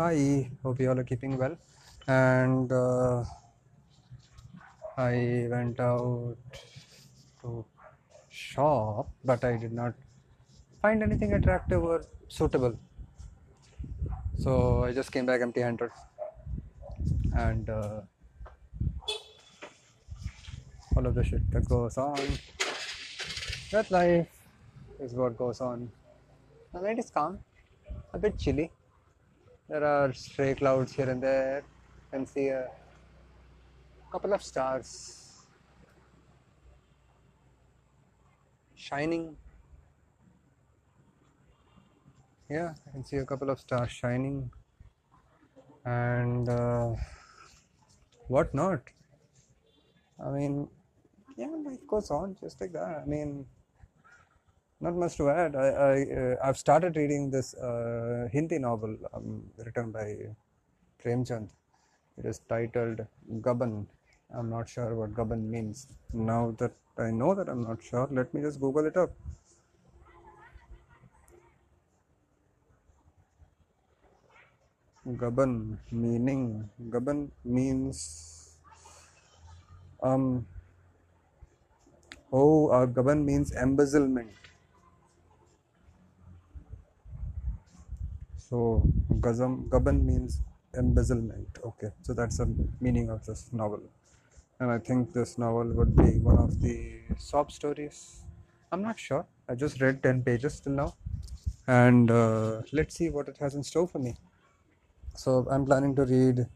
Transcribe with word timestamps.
Hi, 0.00 0.50
hope 0.62 0.80
you 0.80 0.88
all 0.88 0.98
are 0.98 1.04
keeping 1.04 1.36
well. 1.36 1.54
And 2.08 2.72
uh, 2.72 3.22
I 4.96 5.46
went 5.50 5.78
out 5.78 6.38
to 7.42 7.66
shop, 8.30 9.10
but 9.22 9.44
I 9.44 9.58
did 9.58 9.74
not 9.74 9.92
find 10.80 11.02
anything 11.02 11.34
attractive 11.34 11.84
or 11.84 12.02
suitable. 12.28 12.78
So 14.38 14.84
I 14.84 14.94
just 14.94 15.12
came 15.12 15.26
back 15.26 15.42
empty 15.42 15.60
handed. 15.60 15.90
And 17.36 17.68
uh, 17.68 18.00
all 20.96 21.06
of 21.06 21.14
the 21.14 21.24
shit 21.24 21.50
that 21.50 21.68
goes 21.68 21.98
on. 21.98 22.18
That 23.70 23.90
life 23.90 24.28
is 24.98 25.12
what 25.12 25.36
goes 25.36 25.60
on. 25.60 25.90
The 26.72 26.80
night 26.80 26.98
is 26.98 27.10
calm, 27.10 27.40
a 28.14 28.18
bit 28.18 28.38
chilly. 28.38 28.70
There 29.70 29.84
are 29.84 30.12
stray 30.12 30.56
clouds 30.56 30.94
here 30.94 31.08
and 31.08 31.22
there. 31.22 31.62
Can 32.10 32.26
see 32.26 32.48
a 32.48 32.66
couple 34.10 34.32
of 34.32 34.42
stars 34.42 35.46
shining. 38.74 39.36
Yeah, 42.50 42.74
I 42.84 42.90
can 42.90 43.04
see 43.04 43.18
a 43.18 43.24
couple 43.24 43.48
of 43.48 43.60
stars 43.60 43.92
shining. 43.92 44.50
And 45.84 46.48
uh, 46.48 46.96
what 48.26 48.52
not? 48.52 48.80
I 50.18 50.30
mean, 50.30 50.68
yeah, 51.36 51.46
life 51.64 51.86
goes 51.86 52.10
on 52.10 52.36
just 52.40 52.60
like 52.60 52.72
that. 52.72 53.02
I 53.04 53.06
mean, 53.06 53.46
not 54.80 54.94
much 54.94 55.16
to 55.16 55.28
add. 55.28 55.54
I, 55.54 55.66
I 55.68 55.94
uh, 56.20 56.36
I've 56.42 56.56
started 56.56 56.96
reading 56.96 57.30
this 57.30 57.54
uh, 57.54 58.28
Hindi 58.32 58.58
novel 58.58 58.96
um, 59.12 59.44
written 59.58 59.90
by 59.90 60.16
Premchand. 61.02 61.48
It 62.18 62.24
is 62.24 62.40
titled 62.48 63.06
Gaban. 63.40 63.86
I'm 64.34 64.48
not 64.48 64.68
sure 64.68 64.94
what 64.94 65.14
Gaban 65.14 65.42
means. 65.42 65.86
Now 66.12 66.54
that 66.58 66.72
I 66.98 67.10
know 67.10 67.34
that 67.34 67.48
I'm 67.48 67.62
not 67.62 67.82
sure, 67.82 68.08
let 68.10 68.32
me 68.32 68.40
just 68.40 68.60
Google 68.60 68.86
it 68.86 68.96
up. 68.96 69.10
Gaban 75.06 75.76
meaning. 75.90 76.68
Gaban 76.88 77.30
means 77.44 78.56
um. 80.02 80.46
Oh, 82.32 82.68
uh, 82.68 82.86
Gaban 82.86 83.24
means 83.24 83.52
embezzlement. 83.52 84.30
So 88.50 88.82
Gazam 89.20 89.68
Gaban 89.68 90.04
means 90.04 90.42
embezzlement. 90.76 91.58
Okay, 91.64 91.90
so 92.02 92.12
that's 92.12 92.38
the 92.38 92.52
meaning 92.80 93.08
of 93.08 93.24
this 93.24 93.48
novel. 93.52 93.80
And 94.58 94.70
I 94.70 94.78
think 94.78 95.12
this 95.12 95.38
novel 95.38 95.72
would 95.72 95.94
be 95.96 96.18
one 96.18 96.36
of 96.36 96.60
the 96.60 97.00
sob 97.16 97.52
stories. 97.52 98.24
I'm 98.72 98.82
not 98.82 98.98
sure. 98.98 99.24
I 99.48 99.54
just 99.54 99.80
read 99.80 100.02
10 100.02 100.22
pages 100.22 100.60
till 100.60 100.72
now. 100.72 100.94
And 101.68 102.10
uh, 102.10 102.62
let's 102.72 102.96
see 102.96 103.08
what 103.08 103.28
it 103.28 103.36
has 103.38 103.54
in 103.54 103.62
store 103.62 103.86
for 103.86 104.00
me. 104.00 104.16
So 105.14 105.46
I'm 105.50 105.64
planning 105.64 105.94
to 105.96 106.04
read 106.04 106.46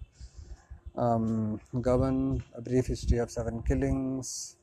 um, 0.96 1.60
Gaban, 1.74 2.42
A 2.56 2.60
Brief 2.60 2.86
History 2.86 3.18
of 3.18 3.30
Seven 3.30 3.62
Killings, 3.62 4.56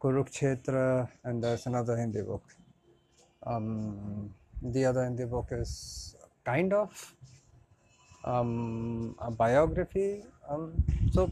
Kurukshetra, 0.00 1.08
and 1.22 1.42
there's 1.42 1.66
another 1.66 1.96
Hindi 1.96 2.22
book. 2.22 2.42
Um, 3.46 4.34
the 4.62 4.84
other 4.84 5.04
Hindi 5.04 5.24
book 5.24 5.48
is 5.50 6.16
kind 6.44 6.72
of 6.72 7.14
um, 8.24 9.14
a 9.18 9.30
biography. 9.30 10.22
Um, 10.48 10.72
so 11.12 11.30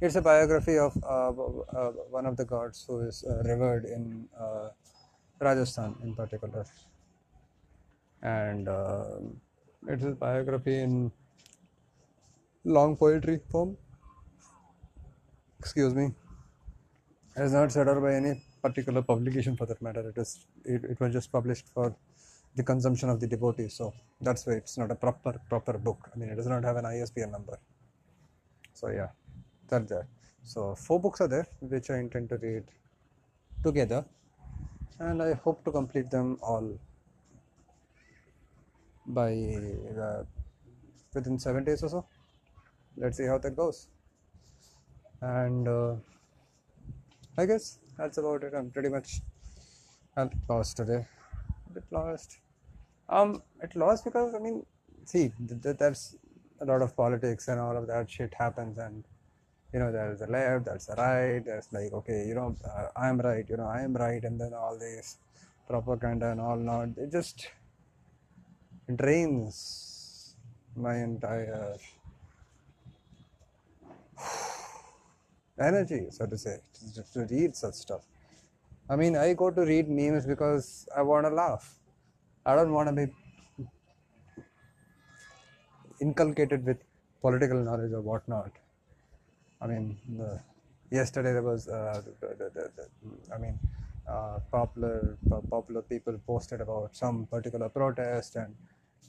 it's 0.00 0.16
a 0.16 0.22
biography 0.22 0.78
of 0.78 0.96
uh, 1.02 1.28
uh, 1.28 1.92
one 2.10 2.26
of 2.26 2.36
the 2.36 2.44
gods 2.44 2.84
who 2.86 3.00
is 3.00 3.24
uh, 3.24 3.42
revered 3.44 3.84
in 3.84 4.28
uh, 4.38 4.68
Rajasthan 5.40 5.96
in 6.02 6.14
particular. 6.14 6.64
And 8.22 8.68
uh, 8.68 9.18
it's 9.88 10.04
a 10.04 10.10
biography 10.10 10.80
in 10.80 11.12
long 12.64 12.96
poetry 12.96 13.40
form. 13.50 13.76
Excuse 15.58 15.94
me. 15.94 16.12
It 17.36 17.42
is 17.42 17.52
not 17.52 17.70
set 17.72 17.88
out 17.88 18.00
by 18.00 18.14
any 18.14 18.42
particular 18.62 19.02
publication 19.02 19.56
for 19.56 19.66
that 19.66 19.80
matter. 19.80 20.08
It 20.08 20.18
is 20.18 20.46
it, 20.64 20.84
it 20.84 21.00
was 21.00 21.12
just 21.12 21.30
published 21.30 21.66
for 21.72 21.94
the 22.56 22.62
consumption 22.62 23.08
of 23.10 23.20
the 23.20 23.26
devotees. 23.26 23.74
So 23.74 23.92
that's 24.20 24.46
why 24.46 24.54
it's 24.54 24.76
not 24.78 24.90
a 24.90 24.94
proper 24.94 25.38
proper 25.48 25.78
book. 25.78 26.10
I 26.12 26.18
mean, 26.18 26.30
it 26.30 26.36
does 26.36 26.46
not 26.46 26.64
have 26.64 26.76
an 26.76 26.86
ISBN 26.86 27.30
number. 27.30 27.58
So 28.72 28.88
yeah, 28.88 29.08
that's 29.68 29.88
that. 29.90 30.06
So 30.42 30.74
four 30.74 31.00
books 31.00 31.20
are 31.20 31.28
there 31.28 31.46
which 31.60 31.90
I 31.90 31.98
intend 31.98 32.28
to 32.30 32.38
read 32.38 32.64
together, 33.62 34.04
and 34.98 35.22
I 35.22 35.34
hope 35.34 35.64
to 35.64 35.70
complete 35.70 36.10
them 36.10 36.38
all 36.42 36.78
by 39.06 39.32
uh, 40.06 40.22
within 41.14 41.38
seven 41.38 41.64
days 41.64 41.82
or 41.82 41.88
so. 41.88 42.06
Let's 42.96 43.18
see 43.18 43.26
how 43.26 43.38
that 43.38 43.56
goes. 43.56 43.88
And 45.20 45.68
uh, 45.68 45.94
I 47.38 47.46
guess 47.46 47.78
that's 47.98 48.18
about 48.18 48.44
it. 48.44 48.54
I'm 48.54 48.70
pretty 48.70 48.88
much 48.88 49.20
bit 50.16 50.32
lost 50.48 50.76
today. 50.76 51.06
A 51.70 51.72
bit 51.74 51.84
lost. 51.90 52.38
Um, 53.08 53.42
it 53.62 53.76
lost 53.76 54.04
because 54.04 54.34
I 54.34 54.38
mean, 54.38 54.64
see, 55.04 55.32
th- 55.48 55.62
th- 55.62 55.76
there's 55.78 56.16
a 56.60 56.64
lot 56.64 56.82
of 56.82 56.96
politics 56.96 57.48
and 57.48 57.60
all 57.60 57.76
of 57.76 57.86
that 57.86 58.10
shit 58.10 58.34
happens, 58.34 58.78
and 58.78 59.04
you 59.72 59.78
know, 59.78 59.92
there's 59.92 60.20
the 60.20 60.26
left, 60.26 60.64
there's 60.66 60.86
the 60.86 60.94
right. 60.94 61.44
There's 61.44 61.68
like, 61.72 61.92
okay, 61.92 62.24
you 62.26 62.34
know, 62.34 62.56
uh, 62.64 62.88
I'm 62.96 63.18
right, 63.20 63.44
you 63.48 63.56
know, 63.56 63.66
I 63.66 63.82
am 63.82 63.94
right, 63.94 64.22
and 64.24 64.40
then 64.40 64.54
all 64.54 64.78
this 64.78 65.18
propaganda 65.68 66.30
and 66.30 66.40
all 66.40 66.56
not. 66.56 66.88
It 66.96 67.12
just 67.12 67.48
drains 68.94 70.34
my 70.74 70.96
entire 70.96 71.76
energy, 75.60 76.06
so 76.10 76.26
to 76.26 76.38
say, 76.38 76.58
just 76.94 77.12
to 77.14 77.26
read 77.30 77.54
such 77.54 77.74
stuff. 77.74 78.02
I 78.88 78.96
mean, 78.96 79.16
I 79.16 79.34
go 79.34 79.50
to 79.50 79.62
read 79.62 79.88
memes 79.88 80.26
because 80.26 80.88
I 80.96 81.02
want 81.02 81.26
to 81.26 81.34
laugh. 81.34 81.74
I 82.48 82.54
don't 82.54 82.72
want 82.72 82.88
to 82.88 82.94
be 82.94 83.06
inculcated 86.00 86.64
with 86.64 86.78
political 87.20 87.58
knowledge 87.58 87.92
or 87.92 88.00
whatnot. 88.00 88.52
I 89.60 89.66
mean, 89.66 89.98
the, 90.16 90.40
yesterday 90.90 91.32
there 91.32 91.42
was, 91.42 91.66
uh, 91.66 92.02
the, 92.20 92.50
the, 92.54 93.34
I 93.34 93.38
mean, 93.38 93.58
uh, 94.08 94.38
popular 94.52 95.16
popular 95.50 95.82
people 95.82 96.16
posted 96.24 96.60
about 96.60 96.94
some 96.94 97.26
particular 97.26 97.68
protest, 97.68 98.36
and 98.36 98.54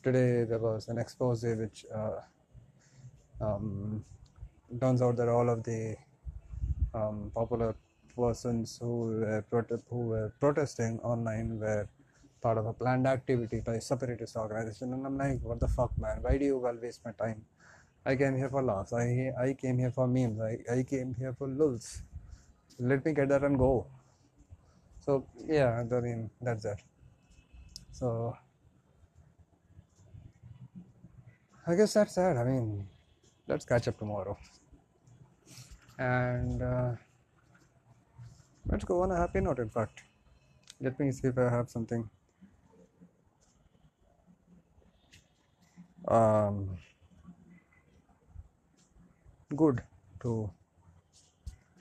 today 0.01 0.43
there 0.43 0.57
was 0.57 0.87
an 0.87 0.97
expose 0.97 1.43
which 1.43 1.85
uh, 1.93 2.21
um, 3.39 4.03
turns 4.81 5.03
out 5.03 5.15
that 5.17 5.29
all 5.29 5.47
of 5.47 5.61
the 5.61 5.95
um, 6.95 7.31
popular 7.35 7.75
persons 8.15 8.79
who 8.81 8.95
were, 9.21 9.45
who 9.91 9.99
were 10.13 10.33
protesting 10.39 10.99
online 11.01 11.59
were 11.59 11.87
part 12.41 12.57
of 12.57 12.65
a 12.65 12.73
planned 12.73 13.07
activity 13.07 13.61
by 13.61 13.75
a 13.75 13.81
separatist 13.81 14.35
organization. 14.35 14.93
And 14.93 15.05
I'm 15.05 15.17
like, 15.17 15.41
what 15.43 15.59
the 15.59 15.67
fuck, 15.67 15.97
man? 15.97 16.19
Why 16.21 16.37
do 16.37 16.45
you 16.45 16.65
all 16.65 16.77
waste 16.81 17.01
my 17.05 17.11
time? 17.11 17.45
I 18.05 18.15
came 18.15 18.37
here 18.37 18.49
for 18.49 18.63
laughs. 18.63 18.93
I, 18.93 19.31
I 19.39 19.53
came 19.53 19.77
here 19.77 19.91
for 19.91 20.07
memes. 20.07 20.39
I, 20.39 20.59
I 20.71 20.83
came 20.83 21.13
here 21.17 21.33
for 21.37 21.47
lulz. 21.47 22.03
Let 22.79 23.03
me 23.03 23.13
get 23.13 23.29
that 23.29 23.43
and 23.43 23.57
go. 23.57 23.87
So, 24.99 25.25
yeah, 25.45 25.83
I 25.91 25.99
mean, 26.01 26.29
that's 26.41 26.63
that. 26.63 26.81
So, 27.91 28.35
I 31.65 31.75
guess 31.75 31.93
that's 31.93 32.15
that. 32.15 32.37
I 32.37 32.43
mean, 32.43 32.87
let's 33.47 33.65
catch 33.65 33.87
up 33.87 33.97
tomorrow. 33.97 34.37
And 35.99 36.61
uh, 36.61 36.91
let's 38.67 38.83
go 38.83 39.01
on 39.01 39.11
a 39.11 39.17
happy 39.17 39.41
note, 39.41 39.59
in 39.59 39.69
fact. 39.69 40.03
Let 40.79 40.99
me 40.99 41.11
see 41.11 41.27
if 41.27 41.37
I 41.37 41.49
have 41.49 41.69
something. 41.69 42.09
Um, 46.07 46.77
good 49.53 49.83
to 50.21 50.49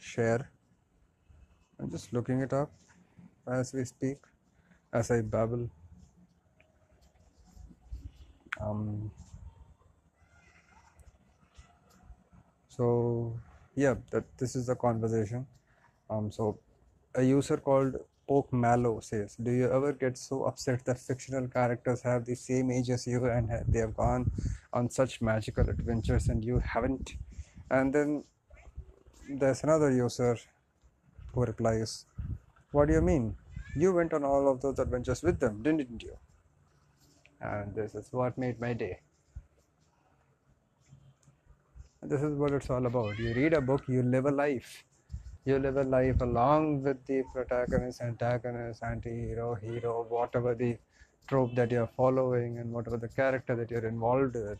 share. 0.01 0.51
I'm 1.79 1.91
just 1.91 2.13
looking 2.13 2.41
it 2.41 2.53
up 2.53 2.73
as 3.47 3.73
we 3.73 3.85
speak, 3.85 4.19
as 4.93 5.13
I 5.13 5.21
babble. 5.21 5.71
Um, 8.61 9.13
so 12.69 13.39
yeah, 13.77 13.95
that 14.11 14.25
this 14.39 14.57
is 14.57 14.67
the 14.67 14.75
conversation. 14.75 15.47
Um, 16.11 16.33
so 16.33 16.59
a 17.15 17.23
user 17.23 17.59
called 17.59 17.95
Poke 18.29 18.53
Mallow 18.53 19.01
says, 19.01 19.37
Do 19.37 19.53
you 19.53 19.71
ever 19.71 19.93
get 19.93 20.19
so 20.19 20.45
upset 20.45 20.85
that 20.85 20.99
fictional 20.99 21.47
characters 21.49 22.03
have 22.03 22.25
the 22.25 22.35
same 22.35 22.71
age 22.71 22.91
as 22.91 23.07
you 23.07 23.25
and 23.27 23.49
they 23.69 23.79
have 23.79 23.97
gone 23.97 24.31
on 24.73 24.91
such 24.91 25.21
magical 25.21 25.69
adventures 25.69 26.29
and 26.29 26.45
you 26.45 26.59
haven't? 26.59 27.15
And 27.71 27.93
then 27.95 28.25
there's 29.29 29.63
another 29.63 29.91
user 29.91 30.37
who 31.33 31.45
replies, 31.45 32.07
What 32.73 32.89
do 32.89 32.95
you 32.95 33.01
mean? 33.01 33.37
You 33.77 33.93
went 33.93 34.13
on 34.13 34.25
all 34.25 34.49
of 34.51 34.61
those 34.61 34.79
adventures 34.79 35.23
with 35.23 35.39
them, 35.39 35.63
didn't 35.63 36.03
you? 36.03 36.17
And 37.41 37.75
this 37.75 37.95
is 37.95 38.09
what 38.11 38.37
made 38.39 38.61
my 38.61 38.73
day. 38.73 39.01
This 42.03 42.23
is 42.23 42.37
what 42.37 42.53
it's 42.53 42.71
all 42.71 42.87
about. 42.87 43.19
You 43.19 43.35
read 43.35 43.53
a 43.53 43.61
book, 43.61 43.83
you 43.89 44.03
live 44.03 44.27
a 44.27 44.31
life. 44.31 44.85
You 45.47 45.61
live 45.61 45.77
a 45.77 45.85
life 45.85 46.21
along 46.23 46.83
with 46.83 47.07
the 47.07 47.23
protagonist, 47.33 48.01
antagonist, 48.01 48.83
anti 48.83 49.11
hero, 49.11 50.05
whatever 50.09 50.57
the 50.57 50.77
trope 51.29 51.55
that 51.55 51.71
you're 51.71 51.89
following 51.97 52.59
and 52.59 52.73
whatever 52.73 52.97
the 52.97 53.07
character 53.07 53.55
that 53.55 53.71
you're 53.71 53.87
involved 53.87 54.35
with. 54.35 54.59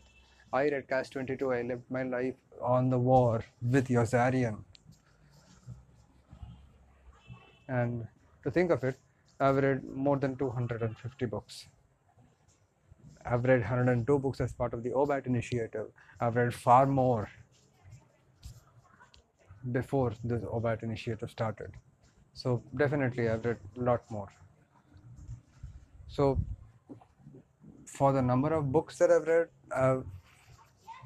I 0.53 0.69
read 0.69 0.87
Catch 0.87 1.09
22, 1.09 1.51
I 1.51 1.61
lived 1.63 1.91
my 1.91 2.03
life 2.03 2.35
on 2.61 2.89
the 2.89 2.97
war 2.97 3.43
with 3.61 3.89
Yossarian. 3.89 4.59
And 7.67 8.07
to 8.43 8.49
think 8.49 8.71
of 8.71 8.81
it, 8.85 8.95
I've 9.41 9.57
read 9.57 9.83
more 9.83 10.15
than 10.15 10.37
250 10.37 11.25
books. 11.25 11.67
I've 13.25 13.43
read 13.43 13.59
102 13.59 14.19
books 14.19 14.39
as 14.39 14.53
part 14.53 14.73
of 14.73 14.83
the 14.83 14.91
OBAT 14.91 15.25
initiative. 15.27 15.87
I've 16.21 16.37
read 16.37 16.53
far 16.53 16.85
more 16.85 17.27
before 19.71 20.13
this 20.23 20.43
OBAT 20.43 20.83
initiative 20.83 21.29
started. 21.29 21.71
So 22.33 22.61
definitely 22.75 23.29
I've 23.29 23.45
read 23.45 23.57
a 23.77 23.81
lot 23.81 24.09
more. 24.09 24.29
So 26.07 26.39
for 27.85 28.13
the 28.13 28.21
number 28.21 28.53
of 28.53 28.71
books 28.71 28.97
that 28.99 29.11
I've 29.11 29.27
read, 29.27 29.47
I've 29.75 30.05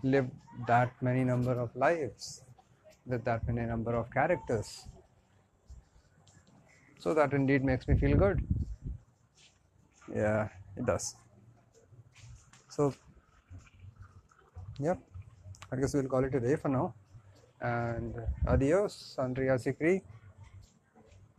lived 0.04 0.32
that 0.68 0.92
many 1.02 1.24
number 1.24 1.60
of 1.60 1.76
lives 1.76 2.44
with 3.06 3.24
that 3.26 3.48
many 3.48 3.66
number 3.68 3.96
of 3.96 4.12
characters. 4.12 4.86
So 7.00 7.14
that 7.14 7.34
indeed 7.34 7.64
makes 7.64 7.88
me 7.88 7.98
feel 7.98 8.16
good. 8.16 8.46
Yeah, 10.14 10.50
it 10.78 10.86
does. 10.86 11.16
So, 12.70 12.94
yep, 14.80 15.00
I 15.72 15.78
guess 15.78 15.94
we'll 15.94 16.08
call 16.08 16.24
it 16.24 16.36
a 16.36 16.40
day 16.40 16.56
for 16.56 16.70
now. 16.70 16.94
And 17.62 18.16
adios, 18.48 19.16
Andrea 19.20 19.58
Sikri. 19.58 20.02